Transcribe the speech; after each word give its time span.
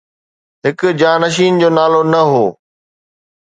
هڪ 0.65 0.79
جانشين 0.99 1.53
جو 1.61 1.69
نالو 1.77 2.01
نه 2.13 2.21
هو 2.31 2.45